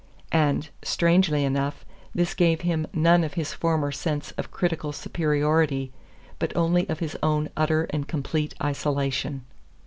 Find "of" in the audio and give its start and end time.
3.23-3.35, 4.31-4.49, 6.89-6.97